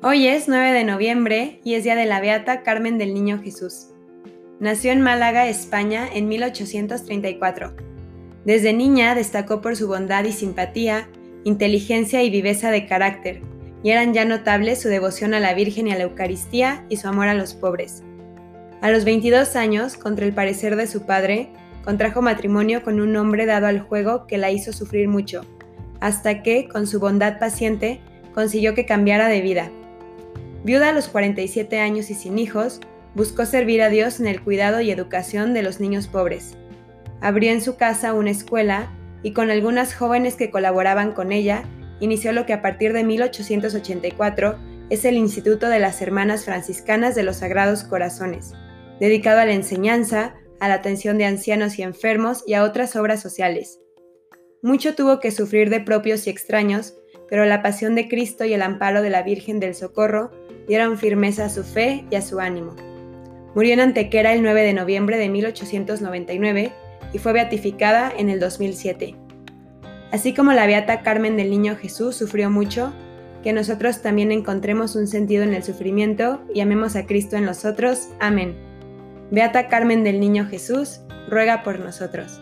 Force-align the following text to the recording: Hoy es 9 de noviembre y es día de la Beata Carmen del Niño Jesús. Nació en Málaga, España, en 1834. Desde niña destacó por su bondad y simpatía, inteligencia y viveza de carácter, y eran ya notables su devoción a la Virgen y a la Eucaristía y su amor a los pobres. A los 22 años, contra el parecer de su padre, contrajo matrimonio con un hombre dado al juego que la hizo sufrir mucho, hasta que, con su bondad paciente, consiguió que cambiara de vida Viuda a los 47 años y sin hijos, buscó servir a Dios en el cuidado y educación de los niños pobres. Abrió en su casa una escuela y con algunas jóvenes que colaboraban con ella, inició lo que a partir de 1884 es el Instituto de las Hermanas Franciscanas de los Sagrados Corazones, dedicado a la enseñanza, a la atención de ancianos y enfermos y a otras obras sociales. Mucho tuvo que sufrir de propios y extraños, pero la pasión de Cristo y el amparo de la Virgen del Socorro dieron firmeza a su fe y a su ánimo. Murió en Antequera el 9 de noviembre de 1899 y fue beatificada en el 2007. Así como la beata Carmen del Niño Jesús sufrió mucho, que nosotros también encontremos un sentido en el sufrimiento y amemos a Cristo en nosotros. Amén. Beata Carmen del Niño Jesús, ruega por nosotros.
Hoy 0.00 0.28
es 0.28 0.46
9 0.46 0.70
de 0.70 0.84
noviembre 0.84 1.60
y 1.64 1.74
es 1.74 1.82
día 1.82 1.96
de 1.96 2.06
la 2.06 2.20
Beata 2.20 2.62
Carmen 2.62 2.98
del 2.98 3.12
Niño 3.14 3.40
Jesús. 3.42 3.88
Nació 4.60 4.92
en 4.92 5.00
Málaga, 5.00 5.48
España, 5.48 6.08
en 6.14 6.28
1834. 6.28 7.74
Desde 8.44 8.72
niña 8.72 9.16
destacó 9.16 9.60
por 9.60 9.74
su 9.74 9.88
bondad 9.88 10.22
y 10.22 10.30
simpatía, 10.30 11.08
inteligencia 11.42 12.22
y 12.22 12.30
viveza 12.30 12.70
de 12.70 12.86
carácter, 12.86 13.42
y 13.82 13.90
eran 13.90 14.14
ya 14.14 14.24
notables 14.24 14.80
su 14.80 14.88
devoción 14.88 15.34
a 15.34 15.40
la 15.40 15.52
Virgen 15.52 15.88
y 15.88 15.90
a 15.90 15.96
la 15.96 16.04
Eucaristía 16.04 16.86
y 16.88 16.98
su 16.98 17.08
amor 17.08 17.26
a 17.26 17.34
los 17.34 17.54
pobres. 17.54 18.04
A 18.80 18.92
los 18.92 19.04
22 19.04 19.56
años, 19.56 19.96
contra 19.96 20.26
el 20.26 20.32
parecer 20.32 20.76
de 20.76 20.86
su 20.86 21.06
padre, 21.06 21.48
contrajo 21.84 22.22
matrimonio 22.22 22.84
con 22.84 23.00
un 23.00 23.16
hombre 23.16 23.46
dado 23.46 23.66
al 23.66 23.80
juego 23.80 24.28
que 24.28 24.38
la 24.38 24.52
hizo 24.52 24.72
sufrir 24.72 25.08
mucho, 25.08 25.44
hasta 25.98 26.44
que, 26.44 26.68
con 26.68 26.86
su 26.86 27.00
bondad 27.00 27.40
paciente, 27.40 28.00
consiguió 28.32 28.76
que 28.76 28.86
cambiara 28.86 29.26
de 29.26 29.40
vida 29.40 29.72
Viuda 30.68 30.90
a 30.90 30.92
los 30.92 31.08
47 31.08 31.80
años 31.80 32.10
y 32.10 32.14
sin 32.14 32.38
hijos, 32.38 32.80
buscó 33.14 33.46
servir 33.46 33.80
a 33.80 33.88
Dios 33.88 34.20
en 34.20 34.26
el 34.26 34.42
cuidado 34.42 34.82
y 34.82 34.90
educación 34.90 35.54
de 35.54 35.62
los 35.62 35.80
niños 35.80 36.08
pobres. 36.08 36.58
Abrió 37.22 37.52
en 37.52 37.62
su 37.62 37.78
casa 37.78 38.12
una 38.12 38.32
escuela 38.32 38.92
y 39.22 39.32
con 39.32 39.50
algunas 39.50 39.94
jóvenes 39.94 40.34
que 40.34 40.50
colaboraban 40.50 41.12
con 41.12 41.32
ella, 41.32 41.62
inició 42.00 42.34
lo 42.34 42.44
que 42.44 42.52
a 42.52 42.60
partir 42.60 42.92
de 42.92 43.02
1884 43.02 44.58
es 44.90 45.06
el 45.06 45.16
Instituto 45.16 45.70
de 45.70 45.78
las 45.78 46.02
Hermanas 46.02 46.44
Franciscanas 46.44 47.14
de 47.14 47.22
los 47.22 47.36
Sagrados 47.38 47.82
Corazones, 47.82 48.52
dedicado 49.00 49.40
a 49.40 49.46
la 49.46 49.54
enseñanza, 49.54 50.34
a 50.60 50.68
la 50.68 50.74
atención 50.74 51.16
de 51.16 51.24
ancianos 51.24 51.78
y 51.78 51.82
enfermos 51.82 52.44
y 52.46 52.52
a 52.52 52.62
otras 52.62 52.94
obras 52.94 53.22
sociales. 53.22 53.80
Mucho 54.62 54.94
tuvo 54.94 55.18
que 55.18 55.30
sufrir 55.30 55.70
de 55.70 55.80
propios 55.80 56.26
y 56.26 56.30
extraños, 56.30 56.94
pero 57.28 57.44
la 57.44 57.62
pasión 57.62 57.94
de 57.94 58.08
Cristo 58.08 58.44
y 58.44 58.54
el 58.54 58.62
amparo 58.62 59.02
de 59.02 59.10
la 59.10 59.22
Virgen 59.22 59.60
del 59.60 59.74
Socorro 59.74 60.30
dieron 60.66 60.98
firmeza 60.98 61.46
a 61.46 61.50
su 61.50 61.64
fe 61.64 62.04
y 62.10 62.16
a 62.16 62.22
su 62.22 62.40
ánimo. 62.40 62.74
Murió 63.54 63.72
en 63.72 63.80
Antequera 63.80 64.32
el 64.32 64.42
9 64.42 64.62
de 64.62 64.72
noviembre 64.72 65.16
de 65.16 65.28
1899 65.28 66.72
y 67.12 67.18
fue 67.18 67.32
beatificada 67.32 68.12
en 68.16 68.28
el 68.28 68.40
2007. 68.40 69.14
Así 70.12 70.34
como 70.34 70.52
la 70.52 70.66
beata 70.66 71.02
Carmen 71.02 71.36
del 71.36 71.50
Niño 71.50 71.76
Jesús 71.76 72.16
sufrió 72.16 72.50
mucho, 72.50 72.92
que 73.42 73.52
nosotros 73.52 74.02
también 74.02 74.32
encontremos 74.32 74.96
un 74.96 75.06
sentido 75.06 75.44
en 75.44 75.54
el 75.54 75.62
sufrimiento 75.62 76.40
y 76.52 76.60
amemos 76.60 76.96
a 76.96 77.06
Cristo 77.06 77.36
en 77.36 77.44
nosotros. 77.44 78.08
Amén. 78.20 78.56
Beata 79.30 79.68
Carmen 79.68 80.04
del 80.04 80.20
Niño 80.20 80.46
Jesús, 80.46 81.00
ruega 81.28 81.62
por 81.62 81.78
nosotros. 81.78 82.40